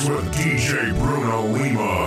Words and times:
with 0.00 0.34
DJ 0.34 0.94
Bruno 0.98 1.42
Lima. 1.48 2.01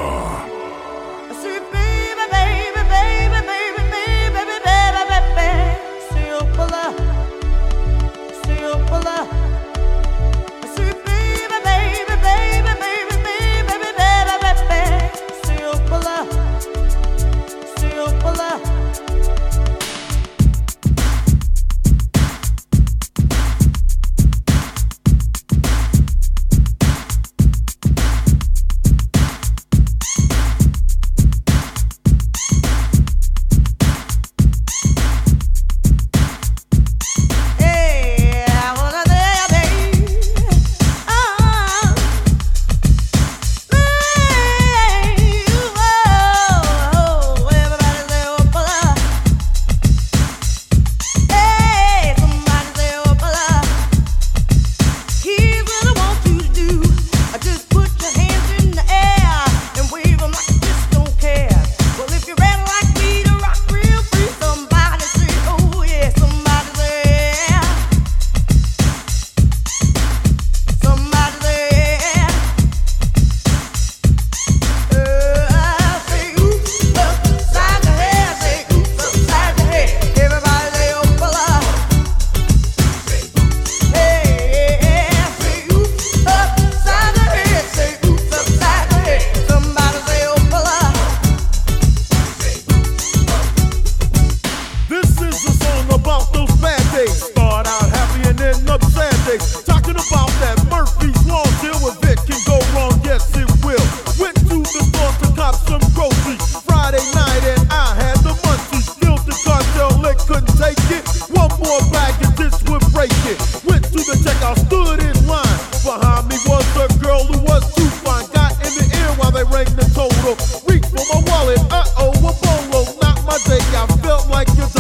rang 119.52 119.70
the 119.76 119.86
total. 119.94 120.36
Reach 120.68 120.86
for 120.92 121.04
my 121.12 121.20
wallet, 121.30 121.60
Uh 121.72 121.84
oh, 121.98 122.12
a 122.12 122.32
bolo. 122.42 122.82
Not 123.02 123.24
my 123.26 123.38
day, 123.46 123.62
I 123.76 123.86
felt 124.02 124.28
like 124.30 124.48
it's 124.50 124.75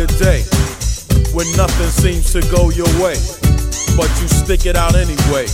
a 0.00 0.06
day 0.18 0.40
when 1.32 1.44
nothing 1.56 1.88
seems 1.88 2.32
to 2.32 2.40
go 2.48 2.70
your 2.70 2.88
way, 2.96 3.16
but 3.96 4.08
you 4.20 4.28
stick 4.28 4.64
it 4.64 4.74
out 4.74 4.94
anyway, 4.94 5.44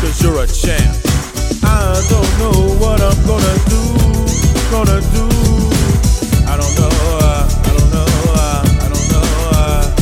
cause 0.00 0.20
you're 0.22 0.42
a 0.42 0.46
champ. 0.46 0.92
I 1.64 1.96
don't 2.12 2.32
know 2.36 2.76
what 2.76 3.00
I'm 3.00 3.16
gonna 3.24 3.56
do, 3.72 3.80
gonna 4.68 5.00
do. 5.16 5.24
I 6.44 6.56
don't 6.60 6.74
know, 6.76 6.92
I, 7.16 7.48
I 7.64 7.70
don't 7.78 7.90
know, 7.96 8.08
I, 8.34 8.60
I 8.82 8.88
don't 8.92 9.08
know. 9.12 9.24
I. 9.52 9.94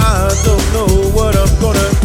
I 0.00 0.28
don't 0.44 0.72
know 0.72 1.10
what 1.10 1.36
I'm 1.36 1.60
gonna 1.60 1.97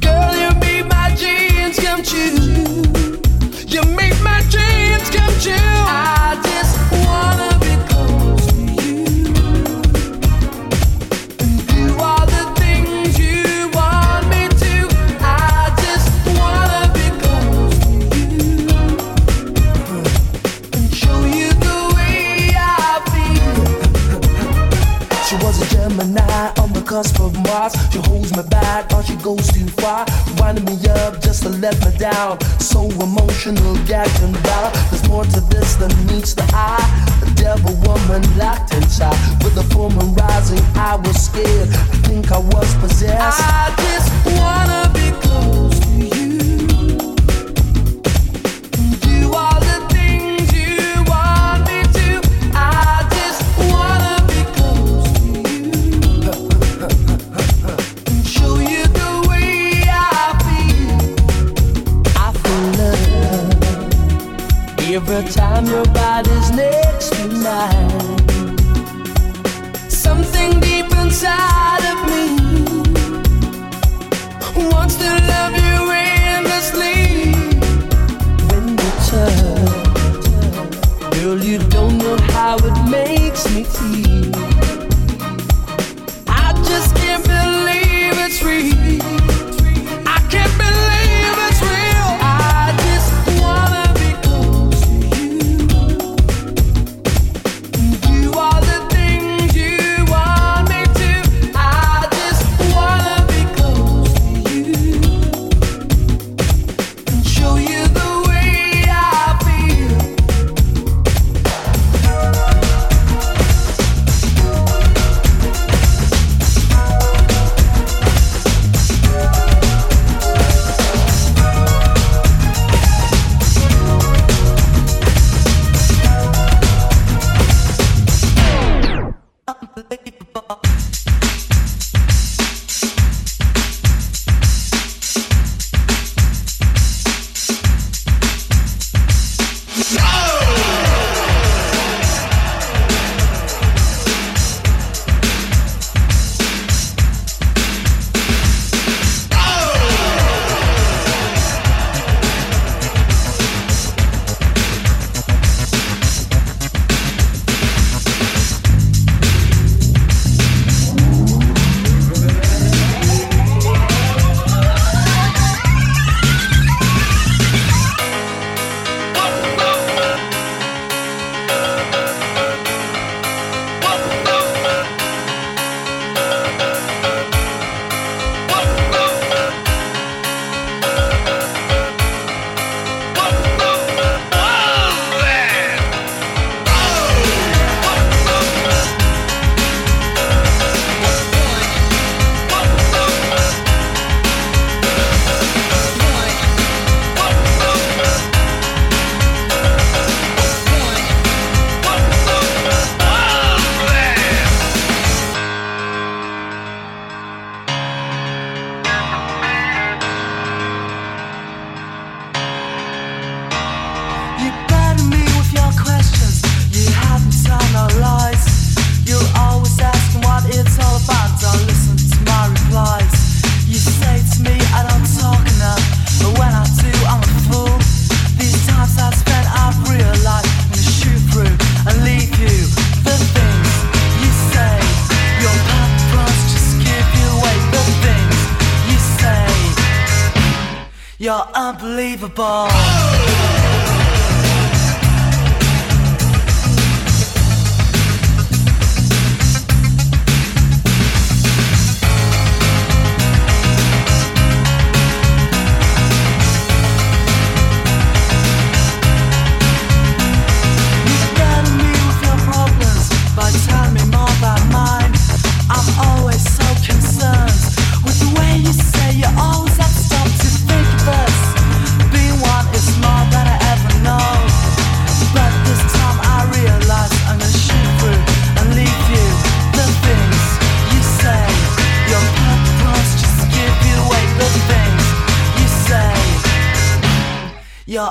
Girl, 0.00 0.34
you 0.34 0.50
be 0.60 0.82
my 0.84 1.14
come 1.76 2.02
true. 2.02 2.85
goes 29.26 29.50
too 29.52 29.66
far. 29.82 30.06
Winding 30.38 30.66
me 30.66 30.76
up 31.02 31.20
just 31.20 31.42
to 31.42 31.48
let 31.48 31.74
me 31.84 31.98
down. 31.98 32.40
So 32.60 32.82
emotional, 33.06 33.74
gagging 33.84 34.36
down. 34.46 34.70
There's 34.88 35.08
more 35.08 35.24
to 35.24 35.40
this 35.50 35.74
than 35.74 35.90
meets 36.06 36.32
the 36.34 36.46
eye. 36.54 36.86
The 37.18 37.30
devil 37.34 37.74
woman 37.86 38.22
locked 38.38 38.72
inside. 38.74 39.18
With 39.42 39.56
the 39.56 39.64
full 39.74 39.90
moon 39.90 40.14
rising, 40.14 40.62
I 40.76 40.94
was 40.94 41.16
scared. 41.26 41.68
I 41.70 41.96
think 42.06 42.30
I 42.30 42.38
was 42.38 42.72
possessed. 42.76 43.40
I 43.42 43.74
just 43.84 44.10
wanna 44.38 44.82
be 44.94 45.10
close. 45.20 45.55
Every 64.88 65.24
time 65.32 65.66
your 65.66 65.84
body's 65.86 66.52
next 66.52 67.12
to 67.14 67.26
mine, 67.26 68.18
something 69.90 70.60
deep 70.60 70.90
inside 70.92 71.82
of 71.92 71.98
me 72.08 72.26
wants 74.70 74.94
to 74.96 75.10
love 75.32 75.54
you 75.54 75.90
endlessly. 75.90 77.34
When 78.48 78.78
you 78.78 78.90
touch, 79.10 80.24
girl, 81.14 81.38
you 81.44 81.58
don't 81.68 81.98
know 81.98 82.16
how 82.32 82.56
it 82.56 82.88
makes 82.88 83.44
me 83.52 83.64
feel. 83.64 84.55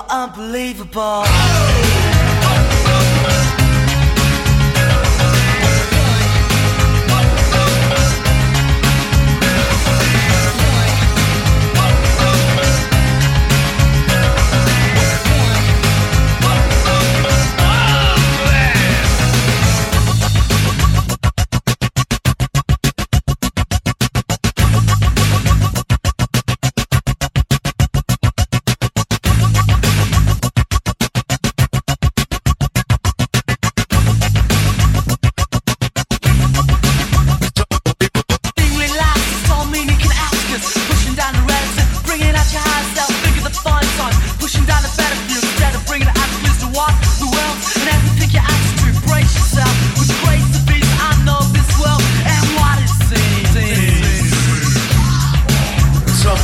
Unbelievable. 0.09 1.84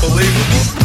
Unbelievable. 0.04 0.81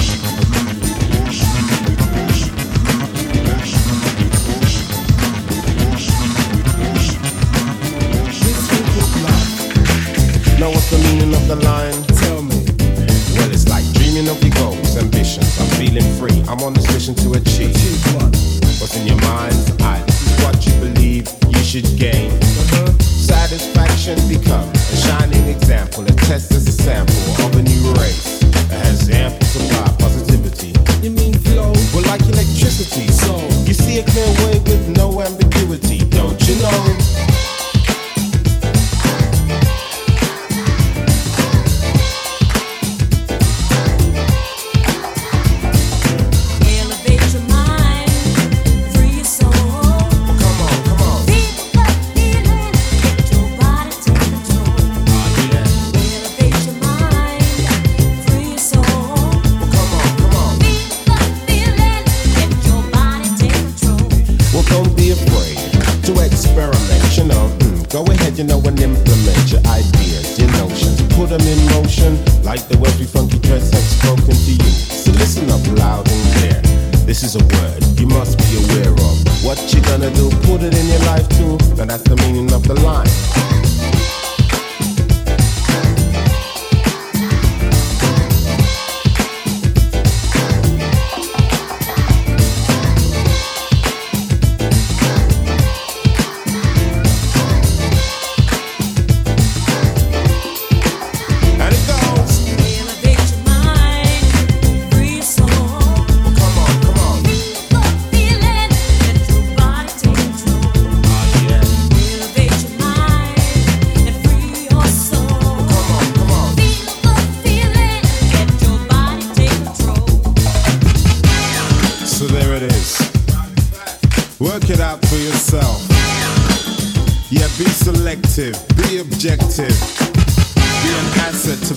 afraid 65.10 65.58
to 66.04 66.12
experiment, 66.24 67.04
you 67.16 67.24
know. 67.24 67.50
Mm, 67.60 67.90
go 67.92 68.04
ahead, 68.10 68.38
you 68.38 68.44
know, 68.44 68.60
and 68.64 68.78
implement 68.80 69.52
your 69.52 69.60
ideas, 69.66 70.38
your 70.38 70.50
notions. 70.58 71.02
Put 71.14 71.30
them 71.30 71.42
in 71.42 71.60
motion 71.76 72.16
like 72.42 72.62
the 72.68 72.78
every 72.78 73.06
funky 73.06 73.38
dress 73.38 73.70
have 73.72 73.82
spoken 73.82 74.34
to 74.34 74.52
you. 74.52 74.72
So 74.90 75.12
listen 75.12 75.50
up 75.50 75.62
loud 75.78 76.08
and 76.08 76.22
clear. 76.36 76.60
This 77.06 77.22
is 77.22 77.36
a 77.36 77.44
word 77.58 77.82
you 78.00 78.06
must 78.06 78.38
be 78.38 78.58
aware 78.66 78.92
of. 78.92 79.16
What 79.44 79.58
you 79.72 79.80
gonna 79.82 80.10
do? 80.10 80.30
Put 80.48 80.62
it 80.62 80.74
in 80.74 80.86
your 80.86 81.02
life 81.06 81.28
too. 81.38 81.58
Now 81.76 81.86
that's 81.86 82.02
the 82.02 82.16
meaning 82.16 82.52
of 82.52 82.62
the 82.66 82.74
line. 82.80 83.75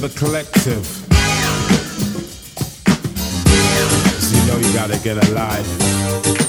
the 0.09 0.19
collective. 0.19 0.85
So 4.21 4.37
you 4.37 4.45
know 4.47 4.57
you 4.57 4.73
gotta 4.73 4.99
get 5.03 5.17
alive. 5.29 6.48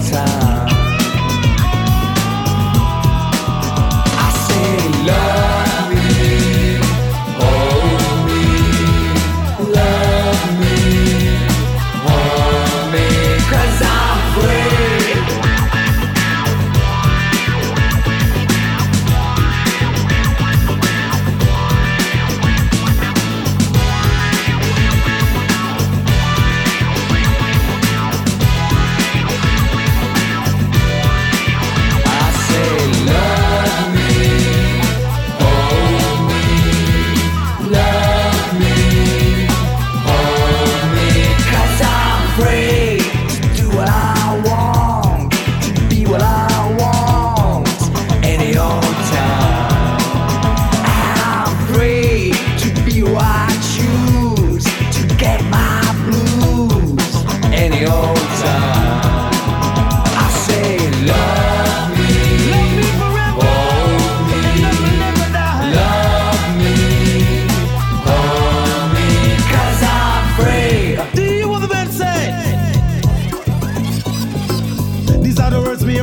time. 0.00 0.47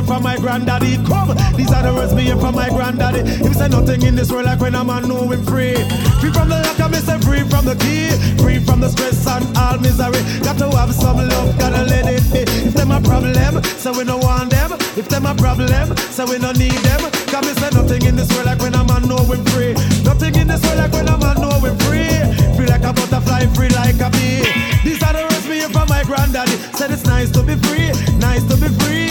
from 0.06 0.22
my 0.22 0.36
granddaddy. 0.36 0.96
Come, 1.04 1.34
these 1.56 1.72
are 1.72 1.82
the 1.82 1.92
words 1.92 2.14
me 2.14 2.22
hear 2.22 2.36
from 2.36 2.54
my 2.54 2.68
granddaddy. 2.68 3.26
Him 3.26 3.52
say 3.52 3.68
nothing 3.68 4.02
in 4.02 4.14
this 4.14 4.30
world 4.30 4.46
like 4.46 4.60
when 4.60 4.74
a 4.74 4.84
man 4.84 5.08
know 5.08 5.28
him 5.28 5.44
free. 5.44 5.74
Free 6.22 6.30
from 6.30 6.48
the 6.48 6.62
lock, 6.62 6.80
I 6.80 6.88
miss 6.88 7.06
him 7.08 7.20
free 7.20 7.42
from 7.42 7.66
the 7.66 7.74
key, 7.74 8.14
free 8.40 8.62
from 8.62 8.80
the 8.80 8.88
stress 8.88 9.26
and 9.26 9.44
all 9.58 9.78
misery. 9.78 10.22
Got 10.46 10.58
to 10.62 10.70
have 10.78 10.94
some 10.94 11.18
love, 11.18 11.58
gotta 11.58 11.82
let 11.84 12.06
it 12.06 12.22
be. 12.32 12.46
If 12.68 12.74
them 12.74 12.92
a 12.92 13.00
problem, 13.00 13.62
so 13.82 13.92
we 13.92 14.04
no 14.04 14.16
want 14.16 14.50
them. 14.50 14.72
If 14.96 15.08
them 15.08 15.26
a 15.26 15.34
problem, 15.34 15.96
so 16.14 16.24
we 16.24 16.38
no 16.38 16.52
need 16.52 16.78
them. 16.86 17.02
Cause 17.26 17.44
me 17.44 17.52
say 17.58 17.70
nothing 17.74 18.06
in 18.06 18.14
this 18.14 18.30
world 18.32 18.46
like 18.46 18.60
when 18.60 18.74
a 18.74 18.84
man 18.84 19.08
know 19.08 19.20
him 19.26 19.44
free. 19.50 19.74
Nothing 20.06 20.36
in 20.36 20.46
this 20.46 20.62
world 20.62 20.78
like 20.78 20.92
when 20.92 21.08
a 21.08 21.18
man 21.18 21.36
know 21.42 21.58
him 21.58 21.76
free. 21.84 22.14
Feel 22.54 22.70
like 22.70 22.86
a 22.86 22.92
butterfly, 22.94 23.46
free 23.58 23.70
like 23.74 23.98
a 23.98 24.08
bee. 24.14 24.46
These 24.86 25.02
are 25.02 25.12
the 25.12 25.26
words 25.26 25.46
me 25.50 25.58
hear 25.66 25.68
from 25.68 25.88
my 25.88 26.04
granddaddy. 26.04 26.56
Said 26.78 26.92
it's 26.92 27.04
nice 27.04 27.30
to 27.32 27.42
be 27.42 27.56
free, 27.66 27.90
nice 28.22 28.44
to 28.46 28.56
be 28.56 28.70
free. 28.80 29.05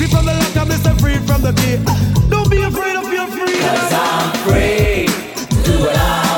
Free 0.00 0.08
from 0.08 0.24
the 0.24 0.32
lock, 0.32 0.56
I'm 0.56 0.70
and 0.70 0.98
free 0.98 1.18
from 1.26 1.42
the 1.42 1.52
fear. 1.60 1.76
Don't 2.30 2.50
be 2.50 2.62
afraid 2.62 2.96
of 2.96 3.12
your 3.12 3.26
freedom. 3.26 3.68
Cause 3.68 3.92
I'm 3.92 4.32
free 4.46 5.04
Do 5.62 5.78
what 5.80 5.94
I. 5.94 6.29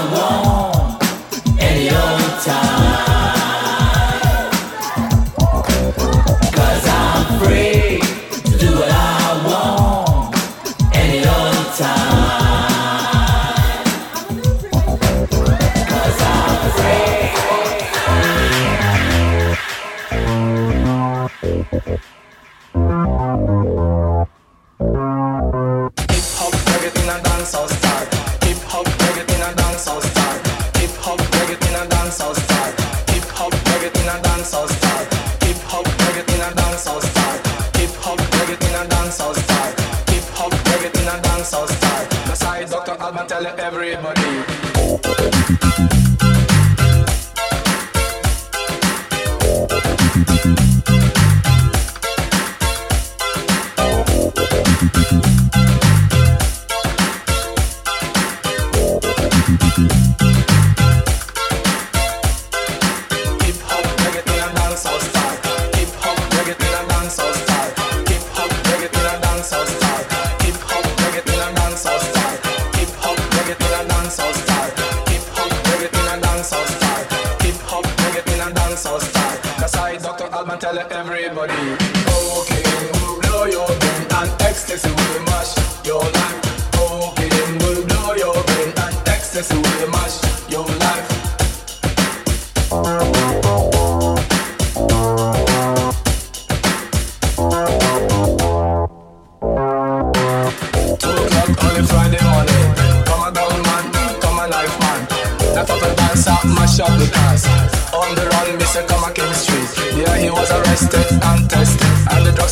everybody. 43.46 44.42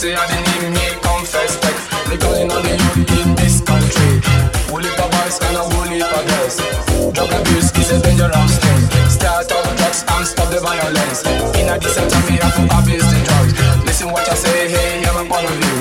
say 0.01 0.15
I 0.17 0.25
didn't 0.33 0.49
even 0.57 0.73
need 0.73 0.97
Confess, 1.05 1.29
first 1.29 1.57
text. 1.61 1.85
Because 2.09 2.41
you 2.41 2.49
know 2.49 2.61
the 2.65 2.73
youth 2.73 3.13
in 3.21 3.37
this 3.37 3.61
country. 3.61 4.13
Whole 4.73 4.81
heap 4.81 4.97
of 4.97 5.13
boys 5.13 5.37
and 5.45 5.61
a 5.61 5.61
whole 5.61 5.93
heap 5.93 6.09
of 6.09 6.25
girls. 6.25 6.57
Drug 7.13 7.29
abuse 7.29 7.69
is 7.77 7.93
a 7.93 8.01
dangerous 8.01 8.57
thing. 8.65 8.81
Start 9.13 9.53
up 9.53 9.69
drugs 9.77 10.01
and 10.09 10.25
stop 10.25 10.49
the 10.49 10.61
violence. 10.65 11.21
In 11.61 11.69
a 11.69 11.77
decent 11.77 12.09
time 12.09 12.25
we 12.33 12.41
have 12.41 12.57
to 12.57 12.65
abuse 12.81 13.05
the 13.13 13.21
drugs. 13.29 13.53
Listen 13.85 14.09
what 14.09 14.25
I 14.25 14.35
say, 14.41 14.73
hey, 14.73 15.05
I'm 15.05 15.21
a 15.21 15.25
part 15.29 15.45
of 15.45 15.53
you. 15.61 15.77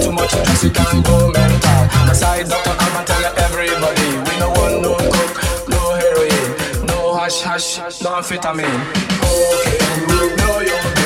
Too 0.00 0.12
much 0.16 0.32
drugs 0.32 0.64
you 0.64 0.72
can 0.72 1.04
go 1.04 1.28
mental. 1.28 1.82
That's 2.08 2.24
I, 2.24 2.48
Dr. 2.48 2.72
Alban 2.72 3.04
tell 3.04 3.24
everybody. 3.36 4.08
We 4.24 4.32
no 4.40 4.48
want 4.56 4.80
no 4.80 4.96
coke, 4.96 5.36
no 5.68 5.80
heroin. 6.00 6.88
No 6.88 7.20
hash 7.20 7.44
hash, 7.44 8.00
no 8.00 8.16
amphetamine. 8.16 8.80
Okay, 9.28 9.76
we 10.08 10.16
know 10.40 10.56
you're 10.64 10.97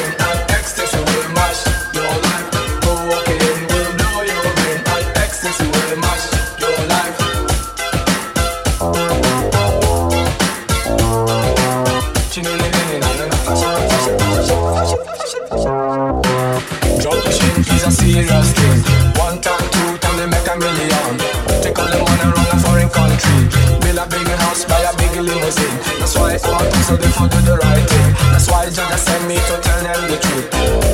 big 24.96 25.14
limousine. 25.16 25.76
That's 25.98 26.14
why 26.16 26.34
I 26.34 26.38
talk 26.38 26.62
so 26.86 26.96
therefore 26.96 27.28
do 27.28 27.40
the 27.42 27.56
right 27.56 27.86
thing. 27.88 28.10
That's 28.32 28.48
why 28.50 28.66
Jaja 28.66 28.98
sent 28.98 29.24
me 29.28 29.36
to 29.36 29.54
tell 29.60 29.80
them 29.82 30.00
the 30.10 30.18
truth. 30.18 30.46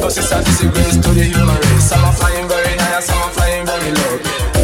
it's 0.05 0.33
a 0.33 0.39
disagrees 0.45 0.97
to 0.99 1.11
the 1.15 1.25
human 1.25 1.57
race. 1.57 1.89
Some 1.89 2.05
are 2.05 2.13
flying 2.13 2.49
very 2.49 2.75
high, 2.77 3.01
some 3.01 3.19
are 3.19 3.31
flying 3.31 3.65
very 3.67 3.91
low. 3.93 4.15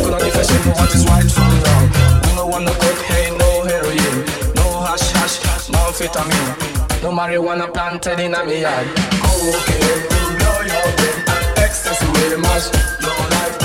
Could 0.03 0.13
not 0.13 0.21
differentiate 0.21 0.67
what 0.77 0.91
is 0.95 1.05
right 1.07 1.31
from 1.31 1.51
wrong. 1.65 1.87
We 2.25 2.31
no 2.37 2.45
want 2.47 2.65
no 2.65 2.75
cocaine, 2.75 3.37
no 3.39 3.51
heroin, 3.65 4.17
no 4.59 4.67
hash 4.87 5.09
hash, 5.17 5.69
no 5.71 5.79
amphetamine, 5.89 7.03
no 7.03 7.11
marijuana 7.11 7.73
planted 7.73 8.21
in 8.21 8.35
a 8.35 8.43
yard. 8.45 8.87
Cocaine, 9.25 10.03
blow 10.39 10.59
your 10.69 10.89
brain, 10.99 11.19
ecstasy 11.65 12.07
will 12.07 12.39
mash 12.41 12.69
your 13.01 13.21
life. 13.33 13.64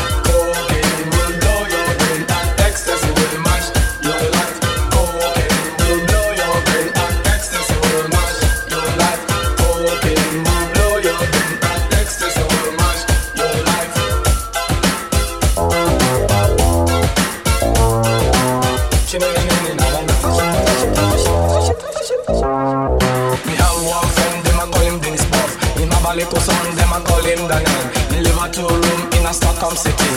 two 28.52 28.66
room 28.66 29.02
in 29.14 29.26
a 29.26 29.34
Stockholm 29.34 29.76
city. 29.76 30.12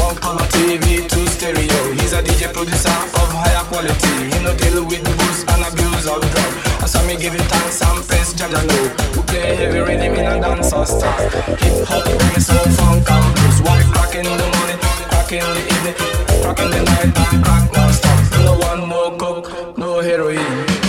One 0.00 0.16
color 0.16 0.46
TV, 0.54 1.08
two 1.08 1.26
stereo. 1.28 1.80
He's 1.94 2.12
a 2.12 2.22
DJ 2.22 2.52
producer 2.52 2.90
of 2.90 3.28
higher 3.30 3.64
quality. 3.70 4.12
He 4.30 4.38
no 4.42 4.54
deal 4.56 4.84
with 4.84 5.02
the 5.02 5.12
booze 5.18 5.42
and 5.46 5.62
abuse 5.62 6.06
of 6.06 6.20
drugs. 6.20 6.56
I 6.82 6.86
saw 6.86 7.02
me 7.06 7.16
giving 7.16 7.42
thanks 7.46 7.82
and 7.82 8.02
praise 8.06 8.34
Jaja 8.34 8.62
know. 8.66 8.84
We 9.14 9.22
play 9.26 9.56
heavy 9.56 9.78
rhythm 9.78 10.14
in 10.14 10.26
a 10.26 10.40
dance 10.40 10.72
or 10.72 10.86
star. 10.86 11.14
Hip 11.62 11.86
hop, 11.86 12.04
reggae, 12.04 12.42
soul, 12.42 12.66
funk, 12.76 13.10
and 13.10 13.26
blues. 13.34 13.58
One 13.62 13.82
crack 13.92 14.14
in 14.14 14.24
the 14.24 14.46
morning, 14.54 14.80
crack 15.10 15.32
in 15.32 15.46
the 15.46 15.62
evening, 15.74 15.96
crack 16.42 16.58
in 16.60 16.70
the 16.70 16.82
night, 16.82 17.12
and 17.14 17.44
crack 17.44 17.64
non-stop. 17.72 18.18
No 18.44 18.52
one, 18.58 18.88
no 18.88 19.16
coke, 19.16 19.78
no 19.78 20.00
heroin. 20.00 20.85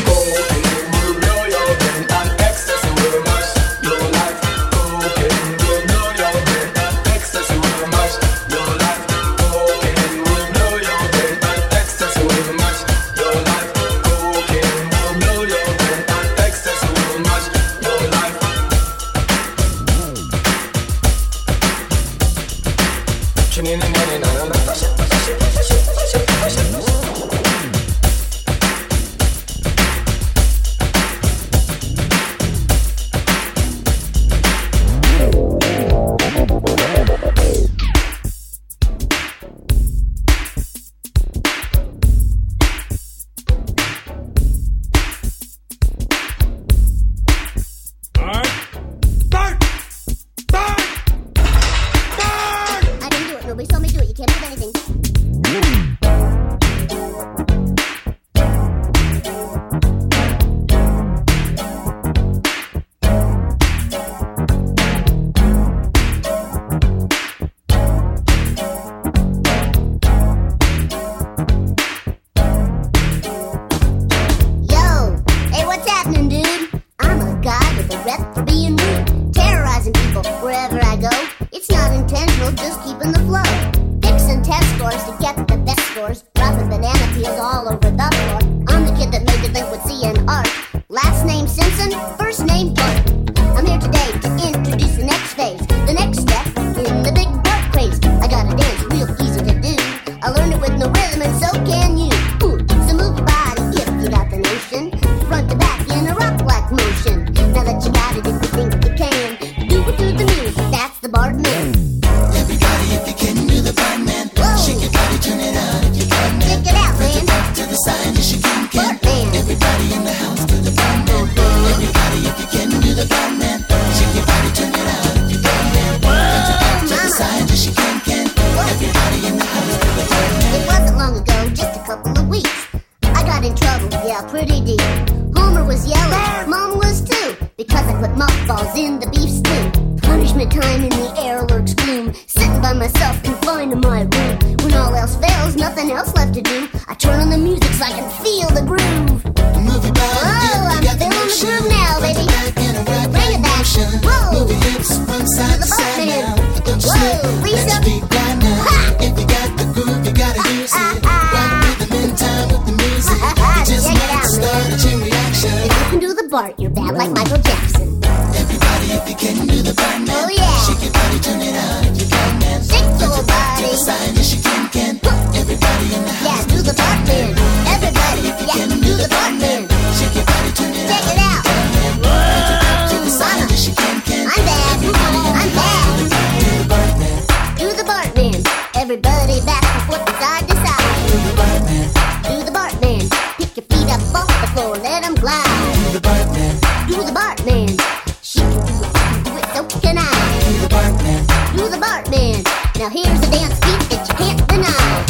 Now 202.77 202.89
here's 202.89 203.07
a 203.07 203.31
dance 203.31 203.59
beat 203.61 203.89
that 203.89 204.07
you 204.07 204.13
can't 204.13 204.37
deny. 204.47 205.03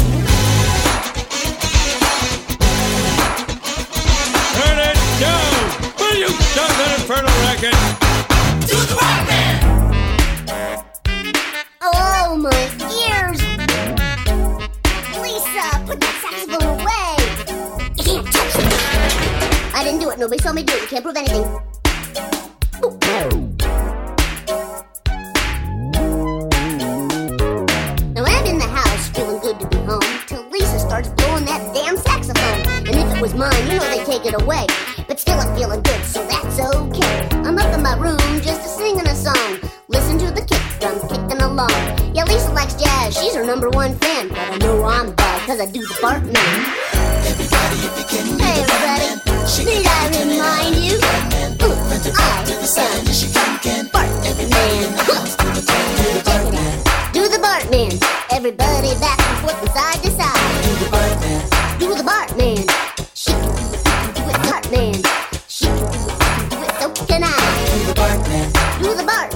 Turn 4.55 4.79
it 4.79 4.95
down! 5.19 5.51
Will 5.99 6.15
you 6.15 6.29
stop 6.29 6.71
that 6.79 6.95
infernal 6.97 7.35
racket? 7.43 7.75
Do 8.65 8.77
the 8.87 8.95
rock 8.95 9.21
man! 9.27 9.55
Oh, 11.81 12.37
my 12.39 12.55
ears! 12.87 13.41
Lisa, 15.21 15.67
put 15.85 15.99
that 15.99 16.15
saxophone 16.23 16.71
away! 16.79 17.19
You 17.97 18.03
can't 18.05 18.27
touch 18.31 18.55
it! 18.63 19.75
I 19.75 19.83
didn't 19.83 19.99
do 19.99 20.09
it. 20.09 20.17
Nobody 20.17 20.41
saw 20.41 20.53
me 20.53 20.63
do 20.63 20.73
it. 20.73 20.83
You 20.83 20.87
can't 20.87 21.03
prove 21.03 21.17
anything. 21.17 21.66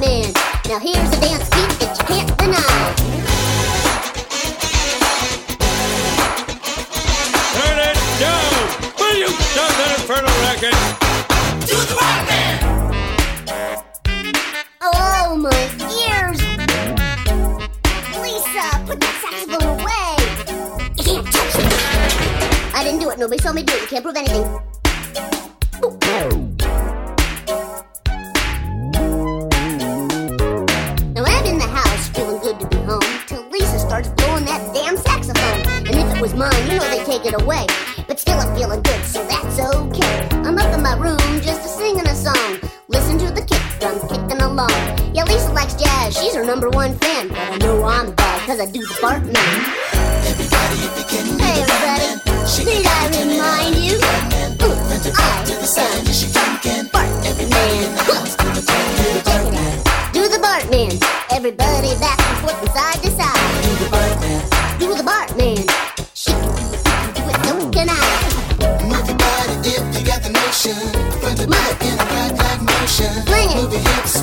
man. 0.02 0.34
Now 0.68 0.80
here's 0.80 0.98
a 0.98 1.22
dance 1.22 1.48
beat 1.54 1.78
that 1.80 1.94
you 1.98 2.06
can't 2.10 2.30
deny. 2.42 2.58
Turn 7.54 7.78
it 7.78 7.98
down! 8.18 8.52
Will 8.98 9.18
you 9.22 9.30
stop 9.54 9.70
that 9.78 9.92
infernal 10.02 10.36
racket? 10.42 10.74
Do 11.70 11.78
the 11.86 11.96
rock 12.02 12.20
band! 12.28 12.60
Oh, 14.82 15.38
my 15.38 15.54
ears! 16.02 16.42
Lisa, 18.18 18.66
put 18.88 18.98
that 19.00 19.16
saxophone 19.22 19.70
away! 19.78 20.18
You 20.98 21.04
can't 21.04 21.28
touch 21.32 21.56
it! 21.62 22.76
I 22.76 22.84
didn't 22.84 23.02
do 23.02 23.12
it. 23.12 23.20
Nobody 23.20 23.40
saw 23.40 23.54
me 23.54 23.62
do 23.62 23.74
it. 23.74 23.82
You 23.82 23.88
can't 23.88 24.04
prove 24.04 24.18
anything. 24.18 24.61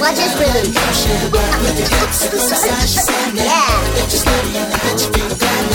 Watch 0.00 0.16
this 0.16 0.34
rhythm. 0.38 0.72
yeah. 3.34 5.73